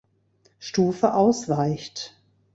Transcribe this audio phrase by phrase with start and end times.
[0.57, 2.15] Stufe ausweicht.